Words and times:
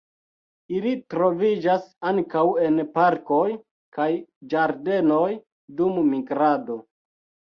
Ili 0.77 0.91
troviĝas 1.13 1.83
ankaŭ 2.11 2.45
en 2.69 2.79
parkoj 2.95 3.43
kaj 3.99 4.09
ĝardenoj 4.53 5.29
dum 5.83 6.01
migrado. 6.15 6.79